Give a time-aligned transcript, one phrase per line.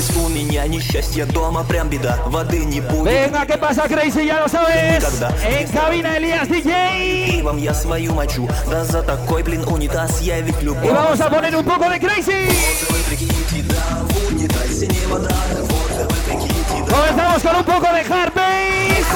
[0.00, 4.24] Случилось у меня несчастье дома, прям беда Воды не будет Venga, ¿qué pasa, Crazy?
[4.24, 5.02] Ya lo sabes.
[5.02, 5.34] Никогда.
[5.46, 7.26] En cabina Elías DJ.
[7.26, 11.28] Пивом я свою мочу Да за такой, блин, унитаз я ведь Y любовь vamos a
[11.28, 12.50] poner un poco de Crazy.
[12.88, 17.92] Вы прикиньте, да, в унитазе не вода Вот вы прикиньте, да Comenzamos con un poco
[17.92, 19.06] de hard bass.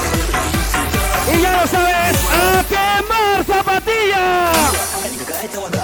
[1.33, 4.53] Y ya lo sabes, a quemar zapatilla.
[5.03, 5.83] а не какая-то вода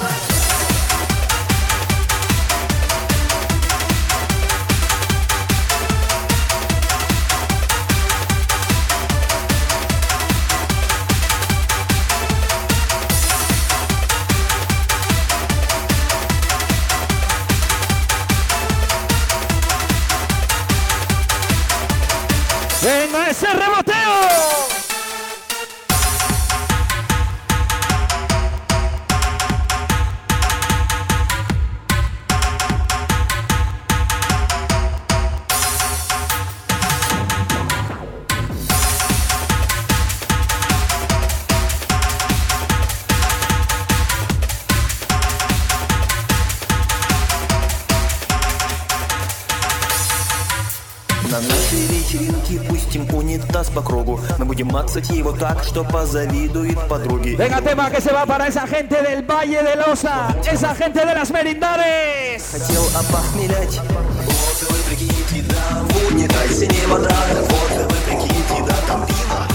[51.31, 52.59] На нашей вечеринке.
[52.69, 54.19] Пустим унитаз по кругу.
[54.39, 58.67] Мы будем мацать его так, что позавидует подруги Venga, tema que se va para esa
[58.67, 62.43] gente del Valle de Losa, esa gente de las merindades.
[62.51, 63.79] Хотел опохмелять.
[63.79, 67.17] Вот вы прикиньте, да, в унитазе не вода
[67.49, 69.47] Вот вы прикиньте, да, там пиво.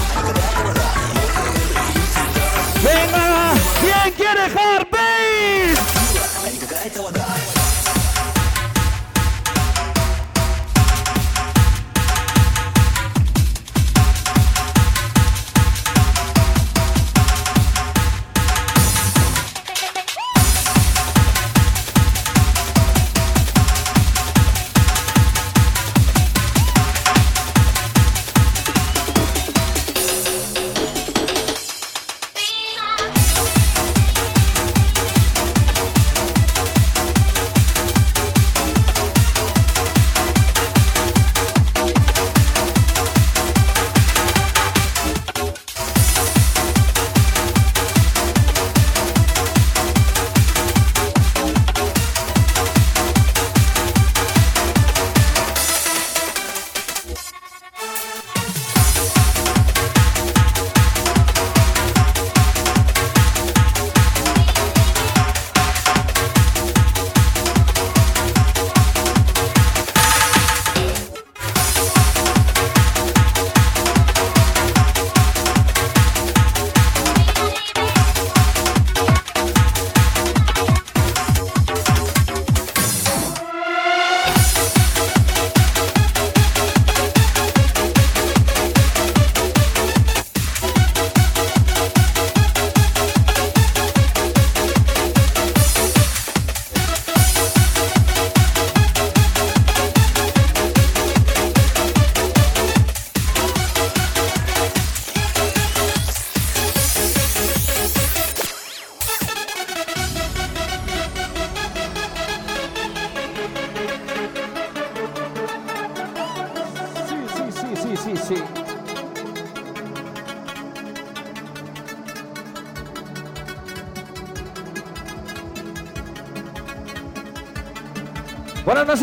[2.82, 5.78] Venga, ¿quién quiere hard bass?
[6.46, 7.25] а не какая-то вода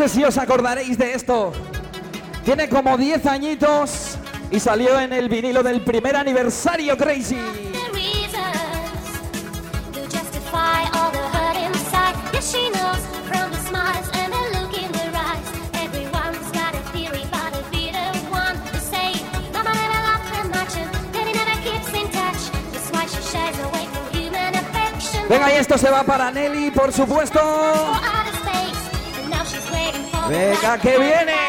[0.08, 1.52] sé si os acordaréis de esto.
[2.44, 4.18] Tiene como 10 añitos
[4.50, 7.38] y salió en el vinilo del primer aniversario Crazy.
[25.26, 27.40] Venga, y esto se va para Nelly, por supuesto.
[30.28, 31.43] Venga, que viene.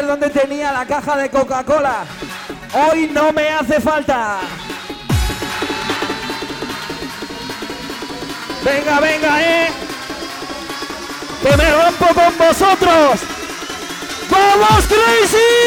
[0.00, 2.04] saber dónde tenía la caja de Coca-Cola.
[2.72, 4.38] Hoy no me hace falta.
[8.64, 9.68] Venga, venga, eh.
[11.42, 13.20] Que me rompo con vosotros.
[14.30, 15.59] ¡Vamos, Crazy!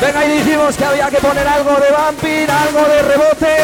[0.00, 3.56] Venga, y dijimos que había que poner algo de vampir, algo de rebote.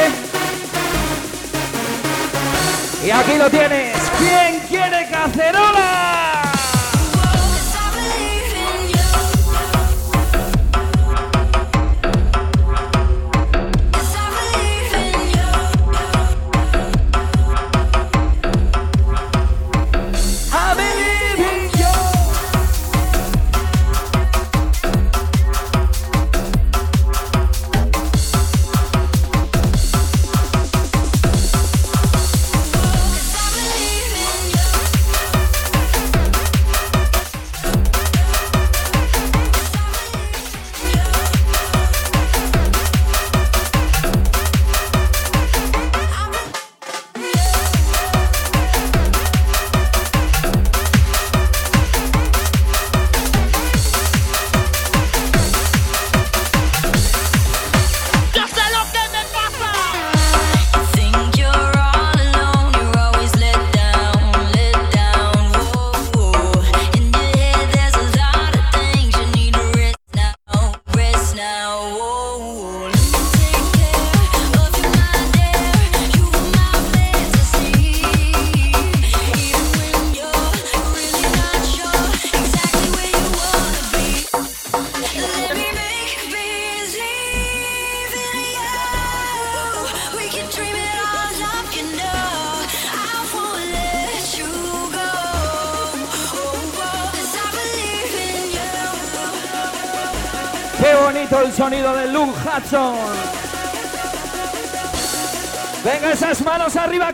[3.04, 3.96] Y aquí lo tienes.
[4.18, 6.13] ¿Quién quiere cacerola?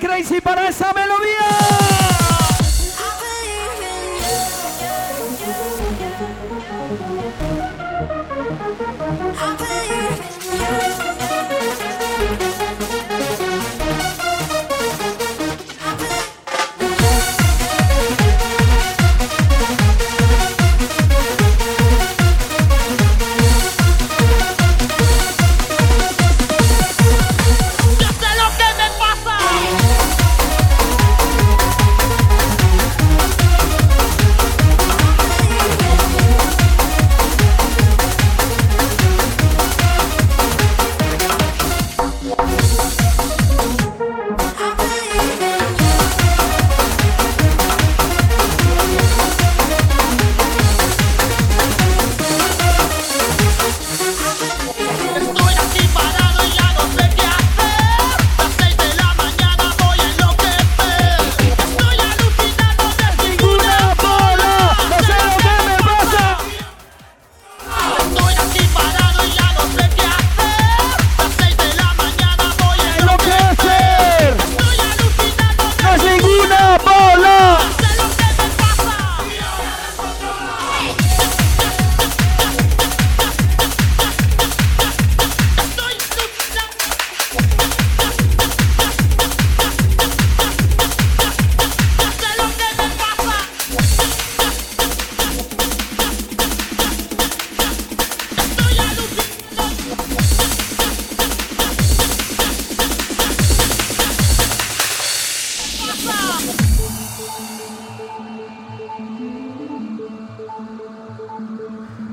[0.00, 0.39] can I see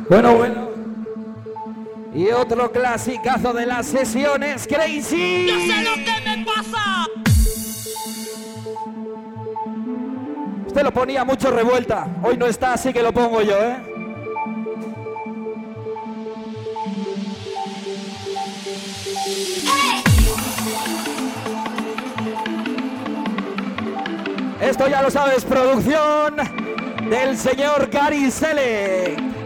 [0.10, 0.70] Bueno, bueno.
[2.14, 5.48] Y otro clasicazo de las sesiones, Crazy.
[5.48, 7.06] Yo sé lo que me pasa.
[10.66, 12.08] Usted lo ponía mucho revuelta.
[12.24, 13.78] Hoy no está, así que lo pongo yo, ¿eh?
[24.62, 26.36] Esto ya lo sabes, producción
[27.10, 29.37] del señor Gary Selec.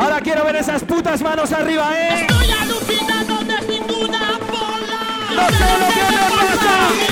[0.00, 2.22] Ahora quiero ver esas putas manos arriba, ¿eh?
[2.22, 5.02] Estoy alucinando de ninguna bola.
[5.36, 7.10] No sé lo que me pasa.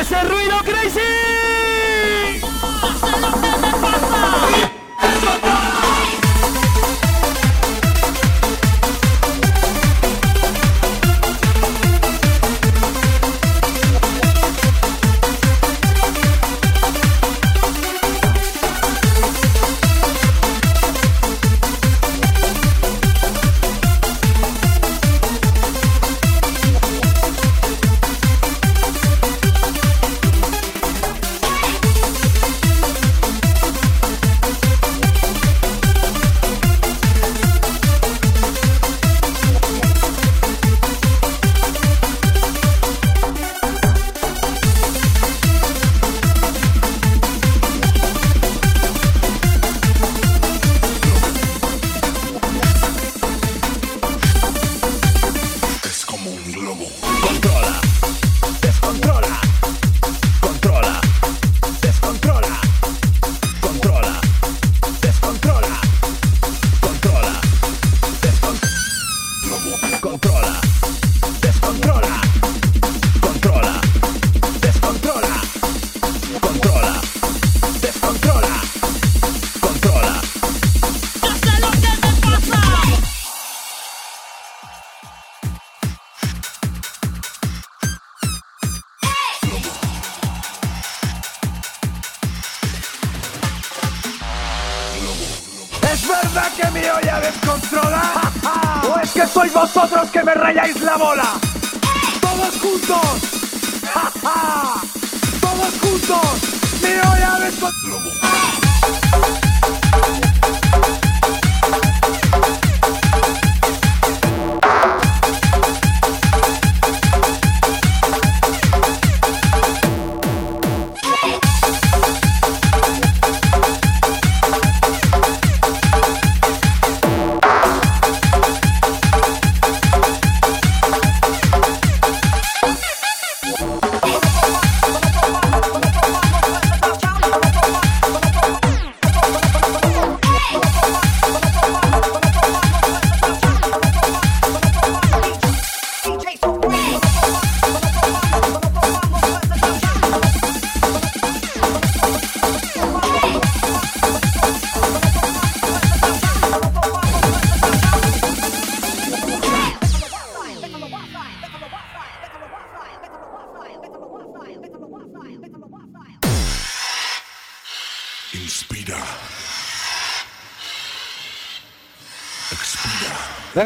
[0.00, 1.53] ese ruido, Crazy!
[3.04, 5.73] 三六三三八三，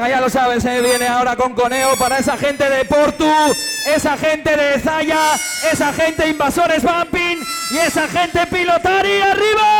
[0.06, 3.26] Ya lo sabes, se viene ahora con coneo para esa gente de Portu,
[3.94, 5.34] esa gente de Zaya,
[5.72, 7.38] esa gente invasores Bumping
[7.72, 9.77] y esa gente pilotari arriba.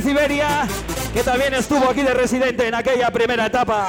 [0.00, 0.66] Siberia,
[1.12, 3.88] que también estuvo aquí de residente en aquella primera etapa.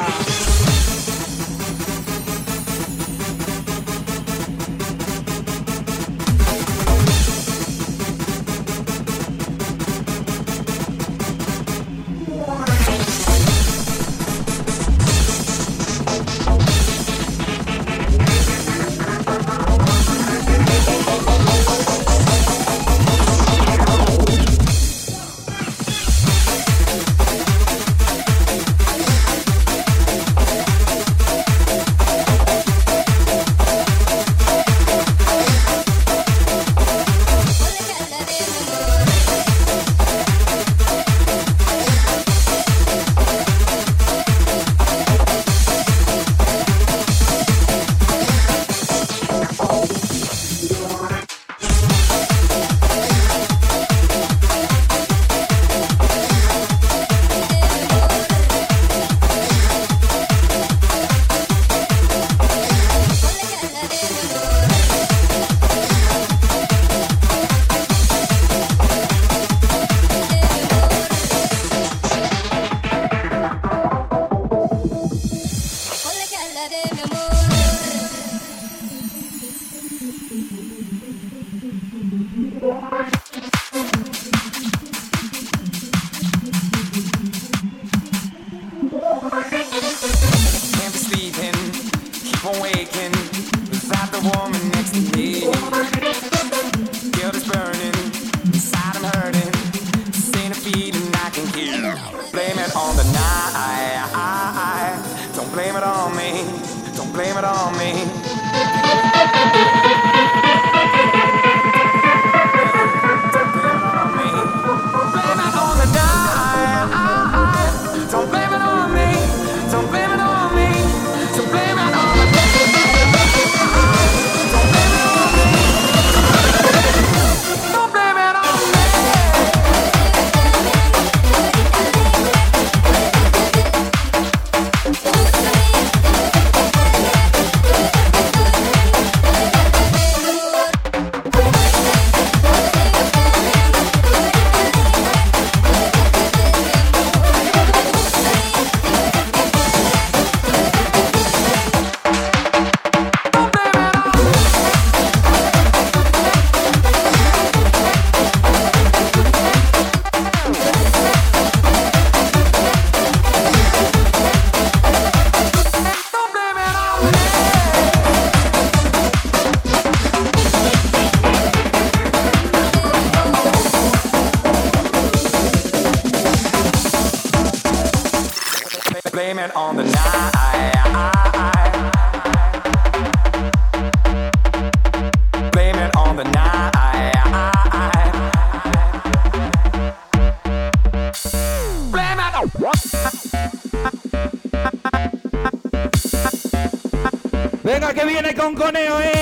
[198.60, 199.19] gonna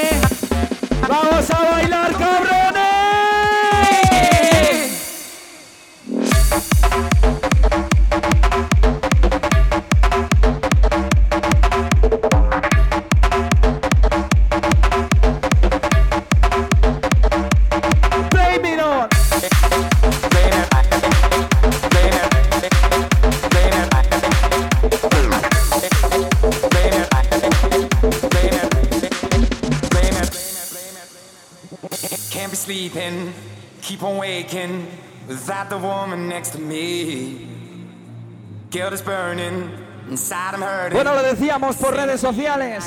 [40.94, 42.86] Bueno, lo decíamos por redes sociales.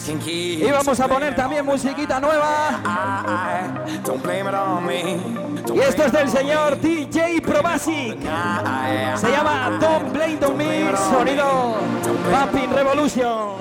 [0.62, 2.80] Y vamos a poner también musiquita nueva.
[5.74, 8.18] Y esto es del señor DJ Probasic.
[9.16, 11.74] Se llama Don't Blame Don't Me, sonido
[12.30, 13.60] Pumping Revolution.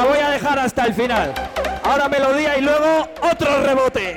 [0.00, 1.34] la voy a dejar hasta el final.
[1.82, 4.16] Ahora melodía y luego otro rebote.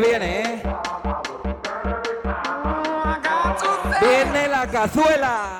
[0.00, 0.62] viene, ¿eh?
[4.00, 5.59] Viene la cazuela.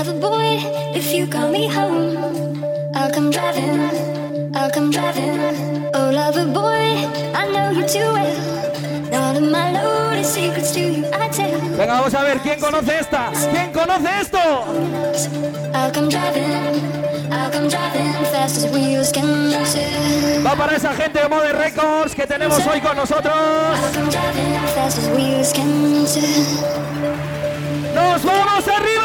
[0.00, 0.56] Lover boy,
[0.96, 2.16] if you call me home,
[2.94, 5.90] I'll come driving, I'll come driving.
[5.92, 7.04] Oh, lover boy,
[7.36, 9.12] I know you too well.
[9.12, 11.60] All of my loaded secrets to you I tell.
[11.76, 14.38] Venga, vamos a ver quién conoce esta, quién conoce esto.
[15.74, 16.80] I'll come driving,
[17.30, 20.42] I'll come driving fast as wheels can turn.
[20.42, 23.34] Va para esa gente de Mode Records que tenemos hoy con nosotros.
[23.34, 26.80] I'll come driving fast as wheels can turn.
[27.94, 28.99] Nos vamos arriba.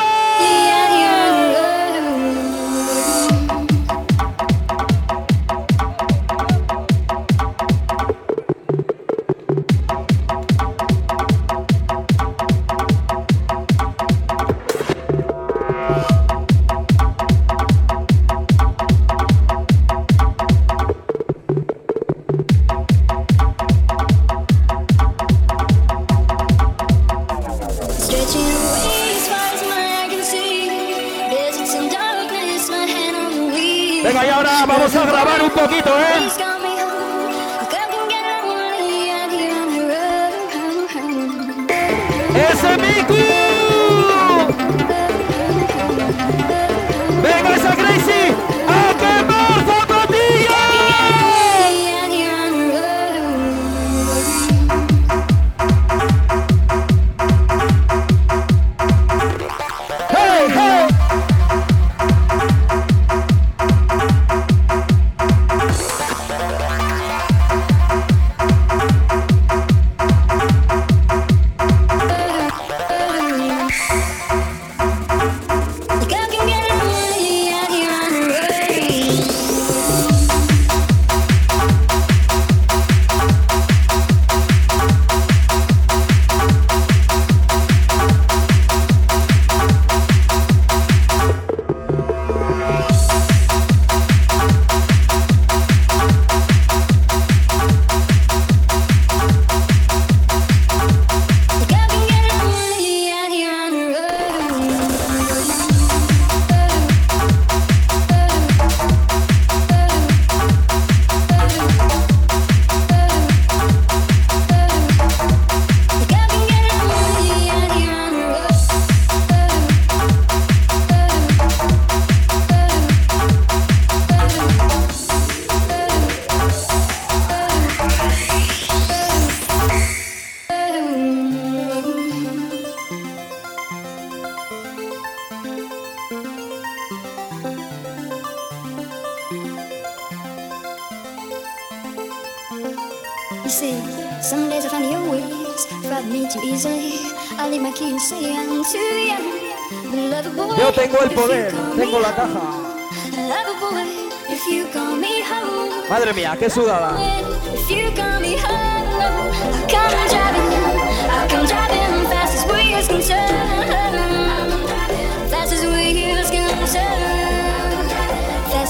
[42.35, 43.15] ¡Ese Miku!
[43.15, 43.54] ¡Venga,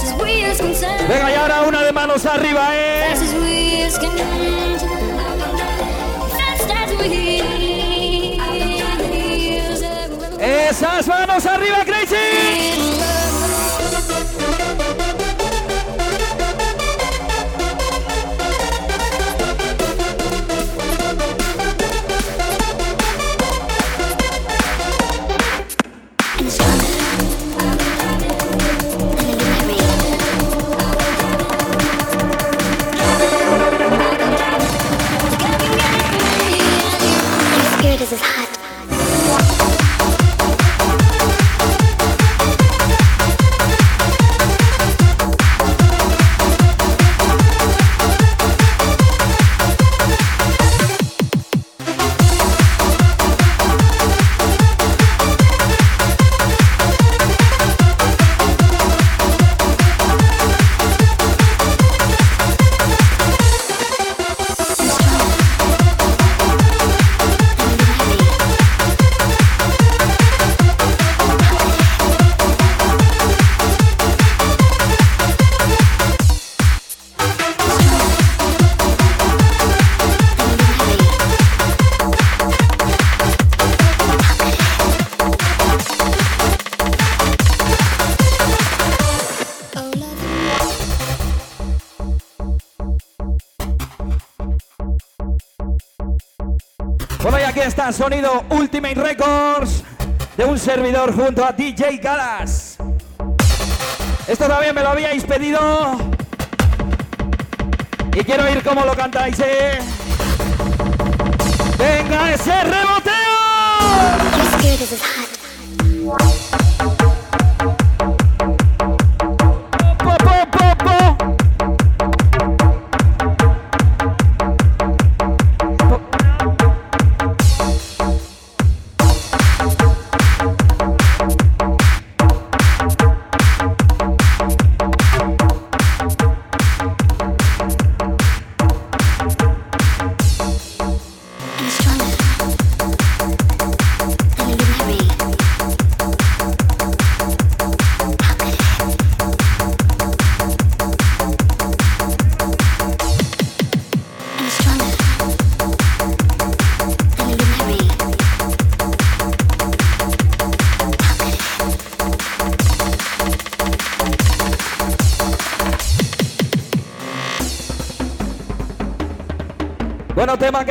[0.01, 1.07] as wheels can turn.
[1.07, 3.13] Venga, y ahora una de manos arriba, ¿eh?
[10.69, 12.94] Esas manos arriba, Crazy.
[97.25, 99.83] Bueno, y aquí está sonido Ultimate Records
[100.37, 102.77] de un servidor junto a DJ Galas.
[104.27, 105.97] Esto también me lo habíais pedido.
[108.13, 109.79] Y quiero oír cómo lo cantáis, ¿eh?
[111.79, 113.15] ¡Venga, ese reboteo!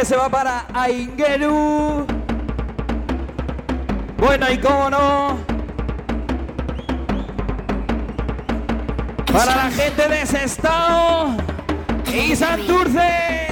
[0.04, 2.06] Se va para Aingeru.
[4.18, 5.38] Bueno, y cómo no.
[9.32, 11.36] Para la gente de Sestao
[12.12, 13.43] y Santurce.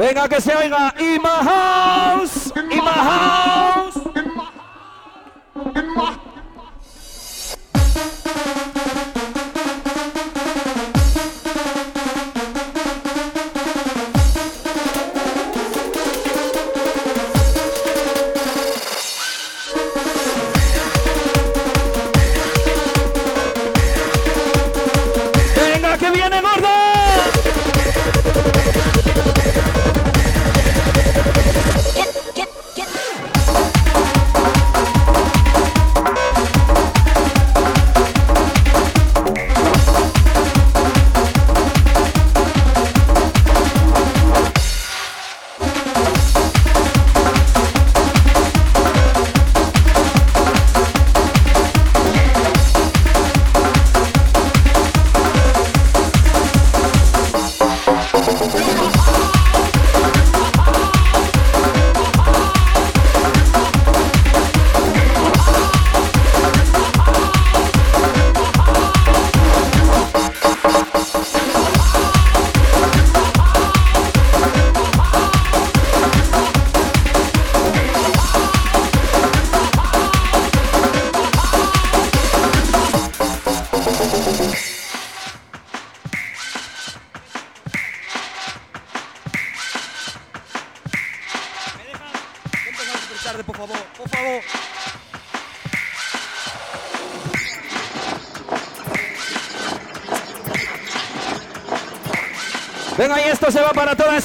[0.00, 0.94] Venga, que se oiga.
[0.98, 3.79] In my house, in my house.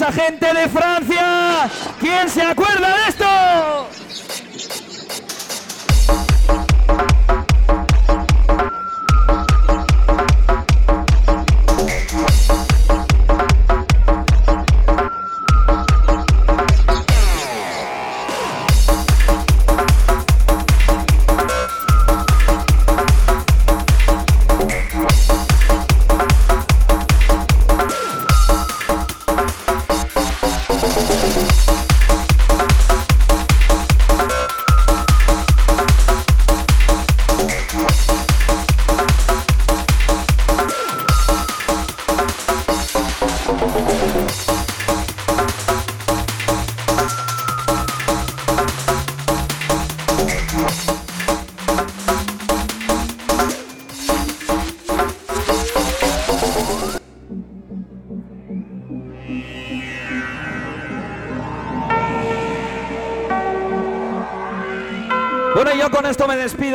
[0.08, 1.70] Esa gente de Francia.
[2.00, 3.25] ¿Quién se acuerda de esto?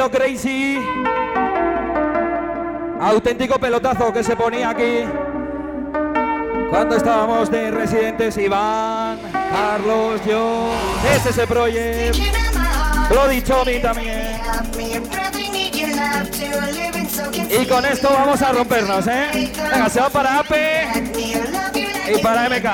[0.08, 0.78] Crazy.
[3.00, 5.04] Auténtico pelotazo que se ponía aquí.
[6.70, 10.70] Cuando estábamos de residentes, Iván, Carlos, yo,
[11.28, 12.16] ese Project,
[13.12, 14.40] lo dicho a mí también.
[17.50, 19.52] Y con esto vamos a rompernos, ¿eh?
[19.72, 20.86] Venga, se va para Ape
[22.14, 22.68] y para MK.